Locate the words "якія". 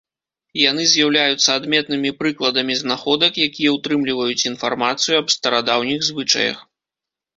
3.51-3.75